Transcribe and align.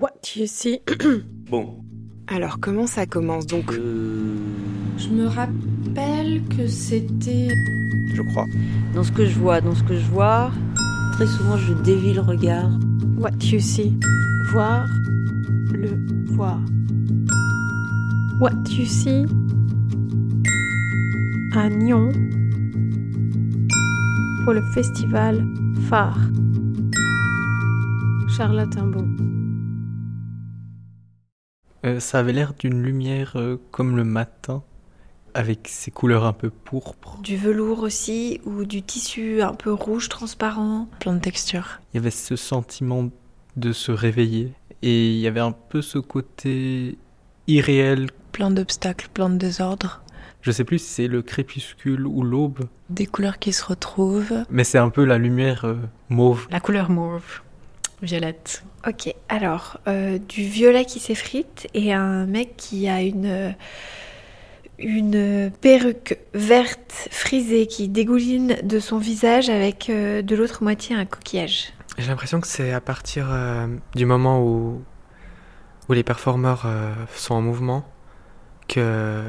What 0.00 0.36
you 0.36 0.46
see? 0.46 0.80
Bon. 1.50 1.76
Alors 2.26 2.58
comment 2.60 2.86
ça 2.86 3.06
commence 3.06 3.46
donc? 3.46 3.72
Euh, 3.72 4.34
Je 4.98 5.08
me 5.10 5.26
rappelle 5.26 6.42
que 6.56 6.66
c'était. 6.66 7.48
je 8.14 8.22
crois. 8.32 8.46
Dans 8.94 9.04
ce 9.04 9.12
que 9.12 9.24
je 9.26 9.38
vois, 9.38 9.60
dans 9.60 9.74
ce 9.74 9.84
que 9.84 9.94
je 9.96 10.06
vois, 10.06 10.50
très 11.12 11.26
souvent 11.26 11.56
je 11.56 11.72
dévie 11.84 12.14
le 12.14 12.20
regard. 12.20 12.68
What 13.18 13.30
you 13.44 13.60
see? 13.60 13.94
Voir. 14.52 14.86
Le 15.72 15.90
voir. 16.32 16.60
What 18.40 18.52
you 18.70 18.86
see? 18.86 19.24
À 21.54 21.68
Nyon. 21.70 22.10
Pour 24.44 24.52
le 24.52 24.62
festival 24.74 25.44
phare. 25.88 26.18
Charlotte 28.36 28.76
Imbaud. 28.76 29.06
Euh, 31.86 32.00
ça 32.00 32.18
avait 32.18 32.32
l'air 32.32 32.52
d'une 32.58 32.82
lumière 32.82 33.32
euh, 33.36 33.60
comme 33.70 33.96
le 33.96 34.04
matin, 34.04 34.62
avec 35.34 35.68
ses 35.68 35.90
couleurs 35.90 36.24
un 36.24 36.32
peu 36.32 36.50
pourpres. 36.50 37.18
Du 37.22 37.36
velours 37.36 37.80
aussi, 37.80 38.40
ou 38.44 38.64
du 38.64 38.82
tissu 38.82 39.42
un 39.42 39.54
peu 39.54 39.72
rouge 39.72 40.08
transparent. 40.08 40.88
Plein 41.00 41.14
de 41.14 41.20
textures. 41.20 41.80
Il 41.92 41.98
y 41.98 42.00
avait 42.00 42.10
ce 42.10 42.36
sentiment 42.36 43.10
de 43.56 43.72
se 43.72 43.92
réveiller, 43.92 44.52
et 44.82 45.10
il 45.14 45.18
y 45.18 45.26
avait 45.26 45.40
un 45.40 45.52
peu 45.52 45.82
ce 45.82 45.98
côté 45.98 46.98
irréel. 47.46 48.10
Plein 48.32 48.50
d'obstacles, 48.50 49.08
plein 49.12 49.30
de 49.30 49.36
désordre. 49.36 50.02
Je 50.42 50.52
sais 50.52 50.64
plus 50.64 50.78
si 50.78 50.88
c'est 50.88 51.08
le 51.08 51.22
crépuscule 51.22 52.06
ou 52.06 52.22
l'aube, 52.22 52.68
Des 52.88 53.06
couleurs 53.06 53.38
qui 53.38 53.52
se 53.52 53.64
retrouvent. 53.64 54.44
mais 54.50 54.62
c'est 54.64 54.78
un 54.78 54.90
peu 54.90 55.04
la 55.04 55.18
lumière 55.18 55.64
euh, 55.64 55.76
mauve. 56.08 56.46
La 56.50 56.60
couleur 56.60 56.88
mauve, 56.90 57.40
violette. 58.02 58.64
Ok, 58.86 59.12
alors, 59.28 59.80
euh, 59.88 60.18
du 60.18 60.44
violet 60.44 60.84
qui 60.84 61.00
s'effrite 61.00 61.66
et 61.74 61.92
un 61.92 62.26
mec 62.26 62.56
qui 62.56 62.88
a 62.88 63.02
une, 63.02 63.54
une 64.78 65.50
perruque 65.60 66.18
verte 66.34 67.08
frisée 67.10 67.66
qui 67.66 67.88
dégouline 67.88 68.58
de 68.62 68.78
son 68.78 68.98
visage 68.98 69.48
avec 69.48 69.88
euh, 69.88 70.22
de 70.22 70.36
l'autre 70.36 70.62
moitié 70.62 70.94
un 70.94 71.04
coquillage. 71.04 71.72
J'ai 71.98 72.08
l'impression 72.08 72.40
que 72.40 72.46
c'est 72.46 72.72
à 72.72 72.80
partir 72.80 73.28
euh, 73.30 73.66
du 73.94 74.04
moment 74.04 74.42
où, 74.42 74.82
où 75.88 75.92
les 75.92 76.02
performeurs 76.02 76.64
euh, 76.66 76.92
sont 77.14 77.34
en 77.34 77.40
mouvement 77.40 77.86
que, 78.68 79.22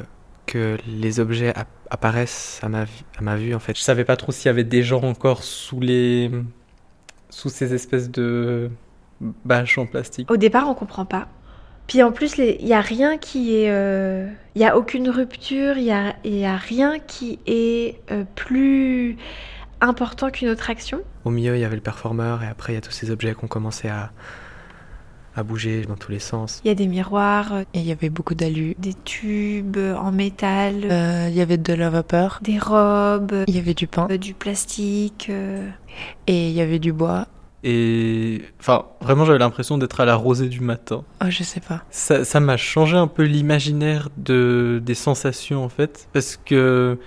que 0.46 0.78
les 0.86 1.22
objets 1.22 1.56
app- 1.56 1.70
apparaissent 1.90 2.60
à 2.62 2.68
ma, 2.68 2.82
à 2.82 3.22
ma 3.22 3.38
vue 3.38 3.56
en 3.56 3.60
fait. 3.60 3.78
Je 3.78 3.82
savais 3.82 4.04
pas 4.04 4.18
trop 4.18 4.34
s'il 4.34 4.48
y 4.48 4.50
avait 4.50 4.66
des 4.66 4.84
gens 4.84 5.02
encore 5.04 5.44
sous 5.44 5.80
les. 5.80 6.30
Sous 7.30 7.50
ces 7.50 7.74
espèces 7.74 8.10
de 8.10 8.70
bâches 9.46 9.78
en 9.78 9.86
plastique. 9.86 10.30
Au 10.32 10.38
départ, 10.38 10.70
on 10.70 10.74
comprend 10.74 11.06
pas. 11.06 11.28
Puis 11.88 12.04
en 12.04 12.12
plus, 12.12 12.38
il 12.38 12.66
n'y 12.66 12.74
a 12.74 12.82
rien 12.82 13.18
qui 13.18 13.56
est. 13.56 13.68
Il 14.56 14.60
n'y 14.60 14.66
a 14.66 14.78
aucune 14.78 15.10
rupture, 15.10 15.78
il 15.78 15.84
n'y 15.84 15.92
a, 15.92 16.16
y 16.26 16.46
a 16.46 16.58
rien 16.58 17.00
qui 17.00 17.40
est 17.46 18.02
euh, 18.12 18.24
plus 18.36 19.18
important 19.82 20.32
qu'une 20.32 20.50
autre 20.50 20.70
action. 20.70 21.02
Au 21.26 21.30
milieu, 21.30 21.56
il 21.56 21.60
y 21.60 21.64
avait 21.64 21.76
le 21.76 21.82
performeur 21.82 22.44
et 22.44 22.48
après, 22.48 22.74
il 22.74 22.76
y 22.76 22.80
a 22.80 22.82
tous 22.82 22.92
ces 22.92 23.12
objets 23.12 23.36
qui 23.36 23.44
ont 23.46 23.48
commencé 23.48 23.88
à, 23.88 24.12
à 25.38 25.44
bouger 25.44 25.84
dans 25.86 25.96
tous 25.96 26.12
les 26.12 26.20
sens. 26.20 26.62
Il 26.66 26.68
y 26.68 26.72
a 26.72 26.76
des 26.76 26.88
miroirs, 26.88 27.54
euh, 27.54 27.62
Et 27.74 27.80
il 27.80 27.86
y 27.86 27.92
avait 27.92 28.10
beaucoup 28.10 28.36
d'alus. 28.36 28.76
des 28.80 28.94
tubes 28.94 29.78
en 29.78 30.12
métal, 30.12 30.86
Euh, 30.90 31.28
Il 31.30 31.36
y 31.36 31.42
avait 31.42 31.58
de 31.58 31.74
la 31.74 31.90
vapeur. 31.90 32.40
des 32.42 32.60
robes, 32.60 33.44
Il 33.48 33.56
y 33.56 33.60
avait 33.60 33.74
du 33.74 33.88
pain. 33.88 34.08
euh, 34.10 34.18
du 34.18 34.34
plastique. 34.34 35.28
euh. 35.30 35.68
Et 36.28 36.50
il 36.50 36.54
y 36.54 36.62
avait 36.62 36.80
du 36.80 36.92
bois. 36.94 37.28
Et. 37.64 38.42
Enfin, 38.60 38.86
vraiment, 39.02 39.26
j'avais 39.26 39.40
l'impression 39.40 39.78
d'être 39.78 40.00
à 40.00 40.06
la 40.06 40.16
rosée 40.16 40.48
du 40.48 40.60
matin. 40.62 41.04
Oh, 41.24 41.26
je 41.30 41.44
sais 41.44 41.60
pas. 41.60 41.84
Ça 41.90 42.24
ça 42.24 42.40
m'a 42.40 42.58
changé 42.58 42.96
un 42.98 43.08
peu 43.08 43.24
l'imaginaire 43.24 44.10
de, 44.18 44.82
des 44.86 44.94
sensations 44.96 45.64
en 45.64 45.70
fait, 45.70 46.08
parce 46.14 46.38
que 46.38 47.00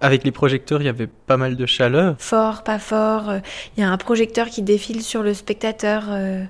avec 0.00 0.24
les 0.24 0.30
projecteurs, 0.32 0.82
il 0.82 0.84
y 0.86 0.88
avait 0.88 1.06
pas 1.06 1.36
mal 1.38 1.56
de 1.56 1.66
chaleur. 1.66 2.16
Fort, 2.18 2.64
pas 2.64 2.78
fort. 2.78 3.28
euh, 3.30 3.38
Il 3.76 3.80
y 3.80 3.84
a 3.84 3.90
un 3.90 3.96
projecteur 3.96 4.48
qui 4.48 4.62
défile 4.62 5.02
sur 5.02 5.22
le 5.22 5.32
spectateur. 5.34 6.04
euh, 6.10 6.44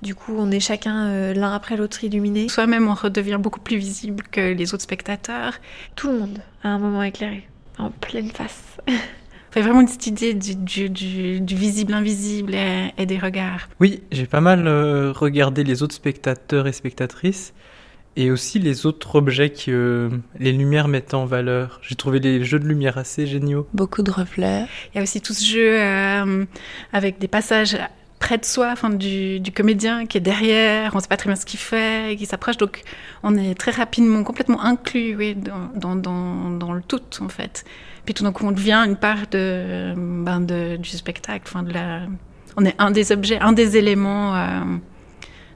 Du 0.00 0.14
coup, 0.14 0.34
on 0.38 0.50
est 0.50 0.60
chacun 0.60 1.06
euh, 1.06 1.34
l'un 1.34 1.52
après 1.52 1.76
l'autre 1.76 2.04
illuminé. 2.04 2.48
Soi-même, 2.48 2.88
on 2.88 2.94
redevient 2.94 3.38
beaucoup 3.40 3.60
plus 3.60 3.76
visible 3.78 4.22
que 4.30 4.52
les 4.52 4.72
autres 4.74 4.84
spectateurs. 4.84 5.54
Tout 5.96 6.08
le 6.08 6.18
monde 6.20 6.38
a 6.62 6.68
un 6.68 6.78
moment 6.78 7.02
éclairé, 7.02 7.48
en 7.78 7.90
pleine 7.90 8.30
face. 8.30 8.78
Fait 9.50 9.62
vraiment 9.62 9.86
cette 9.86 10.06
idée 10.06 10.34
du, 10.34 10.54
du, 10.54 10.90
du, 10.90 11.40
du 11.40 11.56
visible-invisible 11.56 12.54
et, 12.54 12.92
et 12.98 13.06
des 13.06 13.18
regards. 13.18 13.68
Oui, 13.80 14.02
j'ai 14.12 14.26
pas 14.26 14.40
mal 14.42 14.68
euh, 14.68 15.10
regardé 15.10 15.64
les 15.64 15.82
autres 15.82 15.94
spectateurs 15.94 16.66
et 16.66 16.72
spectatrices, 16.72 17.54
et 18.14 18.30
aussi 18.30 18.58
les 18.58 18.84
autres 18.84 19.16
objets 19.16 19.50
que 19.50 19.70
euh, 19.70 20.10
les 20.38 20.52
lumières 20.52 20.86
mettent 20.86 21.14
en 21.14 21.24
valeur. 21.24 21.80
J'ai 21.82 21.94
trouvé 21.94 22.18
les 22.18 22.44
jeux 22.44 22.58
de 22.58 22.66
lumière 22.66 22.98
assez 22.98 23.26
géniaux. 23.26 23.66
Beaucoup 23.72 24.02
de 24.02 24.10
reflets. 24.10 24.66
Il 24.92 24.98
y 24.98 25.00
a 25.00 25.02
aussi 25.02 25.20
tout 25.20 25.34
ce 25.34 25.44
jeu 25.44 25.80
euh, 25.80 26.44
avec 26.92 27.18
des 27.18 27.28
passages 27.28 27.78
près 28.28 28.36
de 28.36 28.44
soi, 28.44 28.68
enfin, 28.70 28.90
du, 28.90 29.40
du 29.40 29.52
comédien 29.52 30.04
qui 30.04 30.18
est 30.18 30.20
derrière, 30.20 30.94
on 30.94 31.00
sait 31.00 31.08
pas 31.08 31.16
très 31.16 31.30
bien 31.30 31.34
ce 31.36 31.46
qu'il 31.46 31.58
fait, 31.58 32.12
et 32.12 32.16
qui 32.16 32.26
s'approche, 32.26 32.58
donc 32.58 32.82
on 33.22 33.34
est 33.38 33.54
très 33.54 33.70
rapidement, 33.70 34.22
complètement 34.22 34.62
inclus 34.62 35.16
oui, 35.16 35.34
dans, 35.34 35.70
dans, 35.74 35.96
dans, 35.96 36.50
dans 36.50 36.72
le 36.74 36.82
tout, 36.82 37.00
en 37.22 37.30
fait. 37.30 37.64
Puis 38.04 38.12
tout 38.12 38.24
d'un 38.24 38.32
coup, 38.32 38.44
on 38.46 38.52
devient 38.52 38.84
une 38.86 38.96
part 38.96 39.28
de, 39.30 39.94
ben, 39.96 40.40
de, 40.42 40.76
du 40.76 40.90
spectacle, 40.90 41.44
enfin, 41.46 41.62
de 41.62 41.72
la... 41.72 42.02
On 42.58 42.66
est 42.66 42.74
un 42.78 42.90
des 42.90 43.12
objets, 43.12 43.38
un 43.40 43.52
des 43.52 43.78
éléments 43.78 44.36
euh, 44.36 44.60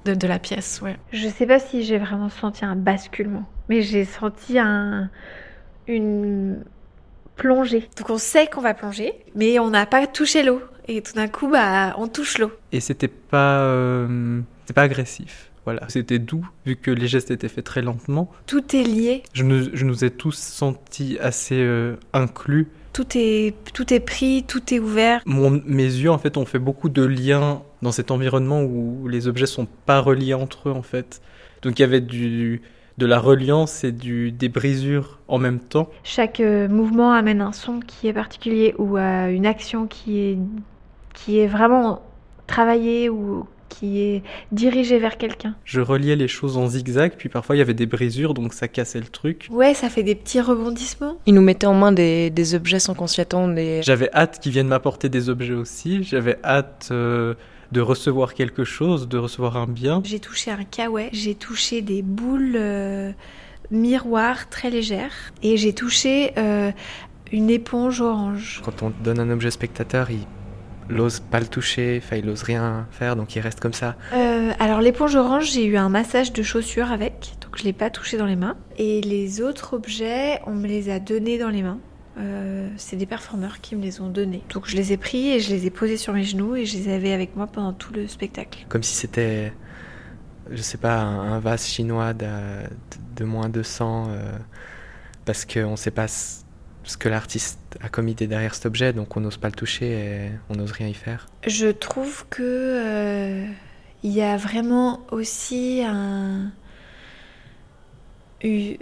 de, 0.07 0.15
de 0.15 0.27
la 0.27 0.39
pièce, 0.39 0.81
ouais. 0.83 0.97
Je 1.13 1.29
sais 1.29 1.47
pas 1.47 1.59
si 1.59 1.85
j'ai 1.85 1.99
vraiment 1.99 2.31
senti 2.31 2.65
un 2.65 2.75
basculement, 2.75 3.45
mais 3.69 3.83
j'ai 3.83 4.07
senti 4.07 4.59
un, 4.59 5.11
une 5.87 6.65
plongée. 7.37 7.91
Donc 7.99 8.09
on 8.09 8.19
sait 8.19 8.47
qu'on 8.47 8.63
va 8.63 8.73
plonger, 8.73 9.13
mais 9.35 9.59
on 9.59 9.69
n'a 9.69 9.85
pas 9.85 10.07
touché 10.07 10.43
l'eau. 10.43 10.63
Et 10.89 11.03
tout 11.03 11.15
d'un 11.15 11.29
coup, 11.29 11.49
bah, 11.49 11.95
on 11.99 12.09
touche 12.09 12.39
l'eau. 12.39 12.51
Et 12.73 12.81
c'était 12.81 13.09
pas, 13.09 13.61
euh, 13.61 14.41
c'était 14.63 14.75
pas 14.75 14.83
agressif. 14.83 15.51
Voilà, 15.65 15.83
c'était 15.89 16.19
doux 16.19 16.45
vu 16.67 16.75
que 16.75 16.91
les 16.91 17.07
gestes 17.07 17.31
étaient 17.31 17.49
faits 17.49 17.65
très 17.65 17.83
lentement. 17.83 18.31
Tout 18.47 18.75
est 18.75 18.83
lié, 18.83 19.23
Je 19.33 19.45
nous, 19.45 19.69
je 19.73 19.85
nous 19.85 20.05
ai 20.05 20.11
tous 20.11 20.37
sentis 20.37 21.19
assez 21.21 21.61
euh, 21.61 21.95
inclus. 22.13 22.67
tout 22.93 23.07
est, 23.15 23.55
tout 23.73 23.95
est 23.95 24.01
pris, 24.01 24.45
tout 24.47 24.75
est 24.75 24.81
ouvert. 24.81 25.23
Mon, 25.25 25.63
mes 25.65 25.85
yeux, 25.85 26.11
en 26.11 26.19
fait, 26.19 26.37
ont 26.37 26.47
fait 26.47 26.59
beaucoup 26.59 26.89
de 26.89 27.05
liens 27.05 27.63
dans 27.81 27.93
cet 27.93 28.11
environnement 28.11 28.63
où 28.63 29.07
les 29.07 29.29
objets 29.29 29.47
sont 29.47 29.69
pas 29.87 30.01
reliés 30.01 30.35
entre 30.35 30.69
eux, 30.69 30.73
en 30.73 30.83
fait. 30.83 31.23
Donc 31.63 31.79
il 31.79 31.83
y 31.83 31.85
avait 31.85 32.01
du, 32.01 32.61
de 32.99 33.07
la 33.07 33.19
reliance 33.19 33.85
et 33.85 33.93
du, 33.93 34.33
des 34.33 34.49
brisures 34.49 35.21
en 35.29 35.39
même 35.39 35.61
temps. 35.61 35.89
Chaque 36.05 36.41
euh, 36.41 36.69
mouvement 36.69 37.13
amène 37.13 37.41
un 37.41 37.53
son 37.53 37.81
qui 37.81 38.09
est 38.09 38.13
particulier 38.13 38.75
ou 38.79 38.97
euh, 38.99 39.29
une 39.29 39.47
action 39.47 39.87
qui 39.87 40.19
est, 40.19 40.39
qui 41.15 41.39
est 41.39 41.47
vraiment 41.47 42.03
travaillée 42.47 43.09
ou 43.09 43.47
qui 43.69 44.01
est 44.01 44.23
dirigée 44.53 44.99
vers 44.99 45.17
quelqu'un. 45.17 45.55
Je 45.65 45.81
reliais 45.81 46.17
les 46.17 46.29
choses 46.29 46.57
en 46.57 46.69
zigzag, 46.69 47.13
puis 47.17 47.29
parfois 47.29 47.57
il 47.57 47.59
y 47.59 47.63
avait 47.63 47.75
des 47.75 47.87
brisures, 47.87 48.35
donc 48.35 48.53
ça 48.53 48.69
cassait 48.69 49.01
le 49.01 49.07
truc. 49.07 49.49
Ouais, 49.51 49.75
ça 49.75 49.89
fait 49.89 50.03
des 50.03 50.15
petits 50.15 50.41
rebondissements. 50.41 51.17
Ils 51.27 51.35
nous 51.35 51.43
mettaient 51.43 51.67
en 51.67 51.75
main 51.75 51.93
des, 51.93 52.31
des 52.31 52.55
objets 52.55 52.79
sans 52.79 52.95
qu'on 52.95 53.07
s'y 53.07 53.21
attende. 53.21 53.59
J'avais 53.83 54.11
hâte 54.13 54.41
qu'ils 54.41 54.53
viennent 54.53 54.69
m'apporter 54.69 55.09
des 55.09 55.31
objets 55.31 55.55
aussi. 55.55 56.05
J'avais 56.05 56.39
hâte 56.45 56.89
euh, 56.91 57.35
de 57.73 57.81
recevoir 57.81 58.35
quelque 58.35 58.65
chose, 58.65 59.09
de 59.09 59.19
recevoir 59.19 59.57
un 59.57 59.67
bien. 59.67 60.03
J'ai 60.05 60.21
touché 60.21 60.51
un 60.51 60.65
kawaii, 60.65 61.09
j'ai 61.13 61.35
touché 61.35 61.81
des 61.81 62.03
boules 62.03 62.57
euh, 62.57 63.13
miroirs 63.71 64.51
très 64.51 64.69
légères 64.69 65.33
et 65.43 65.57
j'ai 65.57 65.73
touché 65.73 66.33
euh, 66.37 66.71
une 67.33 67.49
éponge 67.49 68.03
orange. 68.03 68.61
Quand 68.65 68.83
on 68.83 68.93
donne 69.03 69.19
un 69.19 69.31
objet 69.31 69.49
au 69.49 69.53
spectateur, 69.53 70.11
il 70.11 70.27
n'ose 70.89 71.21
pas 71.21 71.41
le 71.41 71.47
toucher, 71.47 72.01
enfin, 72.03 72.17
il 72.17 72.27
n'ose 72.27 72.43
rien 72.43 72.87
faire, 72.91 73.17
donc 73.17 73.35
il 73.37 73.41
reste 73.41 73.61
comme 73.61 73.73
ça. 73.73 73.97
Euh, 74.13 74.53
alors 74.59 74.81
l'éponge 74.81 75.15
orange, 75.15 75.51
j'ai 75.53 75.65
eu 75.65 75.77
un 75.77 75.89
massage 75.89 76.33
de 76.33 76.43
chaussures 76.43 76.91
avec, 76.91 77.35
donc 77.41 77.57
je 77.59 77.65
l'ai 77.65 77.73
pas 77.73 77.91
touché 77.91 78.17
dans 78.17 78.27
les 78.27 78.37
mains. 78.37 78.57
Et 78.79 79.01
les 79.01 79.41
autres 79.41 79.75
objets, 79.75 80.41
on 80.47 80.55
me 80.55 80.67
les 80.67 80.91
a 80.91 80.99
donnés 80.99 81.39
dans 81.39 81.51
les 81.51 81.63
mains. 81.63 81.79
Euh, 82.19 82.69
c'est 82.77 82.97
des 82.97 83.07
performeurs 83.07 83.61
qui 83.61 83.75
me 83.75 83.83
les 83.83 84.01
ont 84.01 84.09
donnés. 84.09 84.43
Donc 84.53 84.69
je 84.69 84.77
les 84.77 84.93
ai 84.93 84.97
pris 84.99 85.31
et 85.31 85.41
je 85.41 85.51
les 85.51 85.67
ai 85.67 85.71
posés 85.71 85.97
sur 85.97 86.13
mes 86.13 86.25
genoux 86.25 86.57
et 86.57 86.67
je 86.67 86.77
les 86.77 86.93
avais 86.93 87.13
avec 87.13 87.37
moi 87.37 87.47
pendant 87.47 87.73
tout 87.73 87.93
le 87.95 88.07
spectacle. 88.07 88.67
Comme 88.69 88.83
si 88.83 88.95
c'était, 88.95 89.53
je 90.51 90.61
sais 90.61 90.79
pas, 90.79 91.01
un, 91.01 91.39
vase 91.39 91.67
chinois 91.67 92.13
de, 92.13 92.27
de 93.17 93.25
moins 93.25 93.49
200, 93.49 94.09
euh, 94.09 94.39
parce 95.25 95.47
qu'on 95.47 95.73
ne 95.73 95.77
sait 95.77 95.91
pas 95.91 96.07
ce 96.85 96.97
que 96.97 97.09
l'artiste 97.09 97.59
a 97.81 97.89
comme 97.89 98.09
idée 98.09 98.27
derrière 98.27 98.55
cet 98.55 98.67
objet, 98.67 98.93
donc 98.93 99.17
on 99.17 99.21
n'ose 99.21 99.37
pas 99.37 99.49
le 99.49 99.55
toucher 99.55 99.93
et 99.93 100.31
on 100.51 100.55
n'ose 100.55 100.73
rien 100.73 100.89
y 100.89 100.95
faire. 100.95 101.27
Je 101.47 101.69
trouve 101.69 102.27
que 102.29 102.43
euh, 102.43 103.47
il 104.03 104.11
y 104.11 104.23
a 104.23 104.37
vraiment 104.37 105.01
aussi 105.11 105.83
un, 105.85 106.51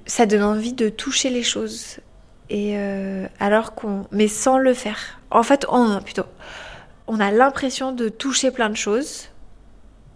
ça 0.06 0.26
donne 0.26 0.42
envie 0.42 0.72
de 0.72 0.88
toucher 0.88 1.30
les 1.30 1.42
choses 1.42 2.00
et 2.48 2.76
euh, 2.76 3.26
alors 3.38 3.74
qu'on, 3.74 4.06
mais 4.10 4.28
sans 4.28 4.58
le 4.58 4.74
faire. 4.74 5.20
En 5.30 5.42
fait, 5.42 5.66
on 5.68 6.00
plutôt, 6.00 6.24
on 7.06 7.20
a 7.20 7.30
l'impression 7.30 7.92
de 7.92 8.08
toucher 8.08 8.50
plein 8.50 8.70
de 8.70 8.76
choses 8.76 9.28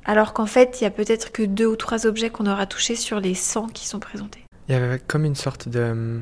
Alors 0.05 0.33
qu'en 0.33 0.47
fait, 0.47 0.81
il 0.81 0.85
y 0.85 0.87
a 0.87 0.91
peut-être 0.91 1.33
que 1.33 1.43
deux 1.43 1.67
ou 1.67 1.77
trois 1.77 2.07
objets 2.07 2.31
qu'on 2.31 2.47
aura 2.47 2.67
touchés 2.67 2.97
sur 2.97 3.21
les 3.21 3.35
100 3.35 3.69
qui 3.69 3.87
sont 3.87 4.01
présentés. 4.01 4.45
Il 4.69 4.73
y 4.73 4.75
avait 4.79 4.99
comme 4.99 5.25
une 5.25 5.35
sorte 5.35 5.69
de. 5.69 6.21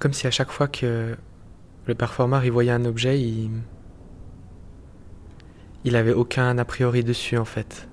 Comme 0.00 0.14
si 0.14 0.26
à 0.26 0.30
chaque 0.30 0.50
fois 0.50 0.66
que 0.66 1.14
le 1.86 1.94
performeur 1.94 2.44
il 2.44 2.50
voyait 2.50 2.72
un 2.72 2.84
objet, 2.84 3.20
il. 3.20 3.50
Il 5.84 5.96
avait 5.96 6.12
aucun 6.12 6.58
a 6.58 6.64
priori 6.64 7.04
dessus 7.04 7.38
en 7.38 7.44
fait. 7.44 7.88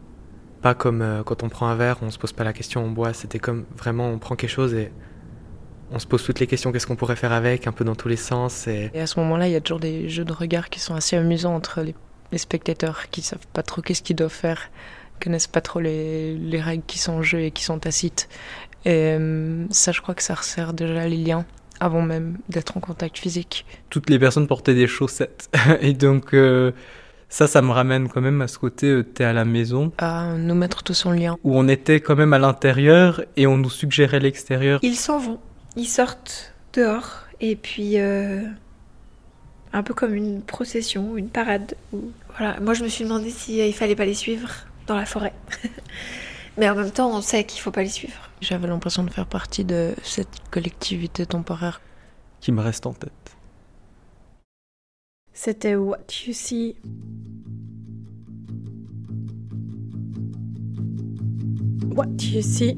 Pas 0.62 0.74
comme 0.74 1.02
euh, 1.02 1.24
quand 1.24 1.44
on 1.44 1.50
prend 1.50 1.68
un 1.68 1.76
verre, 1.76 1.98
on 2.02 2.10
se 2.10 2.18
pose 2.18 2.34
pas 2.34 2.44
la 2.44 2.52
question, 2.54 2.84
on 2.84 2.92
boit. 2.92 3.14
C'était 3.14 3.40
comme 3.40 3.66
vraiment 3.78 4.10
on 4.10 4.20
prend 4.20 4.36
quelque 4.36 4.50
chose 4.50 4.74
et 4.74 4.92
on 5.92 6.00
se 6.00 6.08
pose 6.08 6.24
toutes 6.24 6.40
les 6.40 6.48
questions, 6.48 6.72
qu'est-ce 6.72 6.88
qu'on 6.88 6.98
pourrait 6.98 7.16
faire 7.16 7.32
avec, 7.32 7.68
un 7.68 7.72
peu 7.72 7.86
dans 7.86 7.96
tous 7.96 8.10
les 8.10 8.18
sens. 8.18 8.68
Et... 8.68 8.92
À 8.98 9.08
ce 9.08 9.20
moment-là, 9.22 9.48
il 9.48 9.54
y 9.54 9.56
a 9.56 9.62
toujours 9.62 9.80
des 9.80 10.10
jeux 10.10 10.26
de 10.26 10.34
regard 10.34 10.70
qui 10.70 10.82
sont 10.82 10.96
assez 10.96 11.16
amusants 11.16 11.56
entre 11.56 11.82
les, 11.82 11.96
les 12.34 12.38
spectateurs 12.38 13.10
qui 13.10 13.22
savent 13.22 13.48
pas 13.54 13.64
trop 13.64 13.82
qu'est-ce 13.82 14.02
qu'ils 14.02 14.18
doivent 14.18 14.30
faire, 14.30 14.70
connaissent 15.22 15.48
pas 15.48 15.62
trop 15.62 15.80
les, 15.80 16.36
les 16.36 16.60
règles 16.60 16.84
qui 16.86 17.00
sont 17.00 17.14
en 17.14 17.22
jeu 17.22 17.40
et 17.40 17.52
qui 17.52 17.64
sont 17.64 17.80
tacites. 17.80 18.28
Et 18.84 19.16
euh, 19.18 19.66
ça, 19.70 19.94
je 19.94 20.02
crois 20.02 20.14
que 20.14 20.24
ça 20.24 20.36
resserre 20.36 20.74
déjà 20.74 21.08
les 21.08 21.18
liens 21.18 21.46
avant 21.80 22.02
même 22.02 22.38
d'être 22.50 22.78
en 22.78 22.80
contact 22.80 23.18
physique. 23.18 23.66
Toutes 23.90 24.10
les 24.10 24.20
personnes 24.20 24.48
portaient 24.48 24.74
des 24.76 24.88
chaussettes. 24.88 25.50
et 25.82 25.94
donc, 25.94 26.34
euh, 26.34 26.72
ça, 27.30 27.48
ça 27.48 27.62
me 27.62 27.72
ramène 27.72 28.08
quand 28.08 28.22
même 28.22 28.42
à 28.42 28.48
ce 28.48 28.58
côté, 28.58 28.88
euh, 28.88 29.04
t'es 29.04 29.24
à 29.24 29.34
la 29.34 29.46
maison, 29.46 29.92
À 29.98 30.34
nous 30.38 30.56
mettre 30.56 30.84
tous 30.84 31.06
en 31.06 31.12
lien. 31.12 31.38
où 31.44 31.58
on 31.58 31.68
était 31.68 32.00
quand 32.00 32.16
même 32.16 32.34
à 32.34 32.40
l'intérieur 32.40 33.22
et 33.36 33.48
on 33.48 33.58
nous 33.58 33.70
suggérait 33.70 34.20
l'extérieur. 34.20 34.80
Ils 34.82 34.96
s'en 34.96 35.20
vont, 35.20 35.40
ils 35.76 35.88
sortent 35.88 36.54
dehors 36.74 37.24
et 37.42 37.56
puis 37.56 38.00
euh, 38.00 38.42
un 39.74 39.84
peu 39.84 39.94
comme 39.94 40.14
une 40.16 40.42
procession, 40.42 41.18
une 41.18 41.30
parade. 41.30 41.76
Où, 41.94 42.12
voilà, 42.38 42.60
moi 42.62 42.74
je 42.74 42.84
me 42.84 42.88
suis 42.90 43.04
demandé 43.04 43.30
si 43.30 43.58
il 43.58 43.74
fallait 43.74 43.96
pas 43.96 44.06
les 44.06 44.14
suivre 44.14 44.50
dans 44.88 44.96
la 44.96 45.06
forêt. 45.06 45.34
Mais 46.58 46.68
en 46.70 46.76
même 46.76 46.92
temps, 46.92 47.16
on 47.16 47.22
sait 47.22 47.44
qu'il 47.44 47.62
faut 47.62 47.72
pas 47.72 47.84
les 47.84 47.90
suivre. 47.90 48.18
J'avais 48.42 48.68
l'impression 48.68 49.04
de 49.04 49.12
faire 49.12 49.28
partie 49.28 49.64
de 49.64 49.94
cette 50.04 50.50
collectivité 50.50 51.26
temporaire. 51.26 51.82
qui 52.40 52.52
me 52.52 52.62
reste 52.62 52.86
en 52.86 52.94
tête. 52.94 53.12
C'était 55.34 55.76
What 55.76 56.00
You 56.26 56.34
See. 56.34 56.76
What 61.96 62.08
You 62.22 62.42
See. 62.42 62.78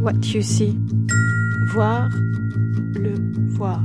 What 0.00 0.12
You 0.32 0.42
See. 0.42 0.78
Voir 1.72 2.08
le 2.94 3.14
voir. 3.50 3.82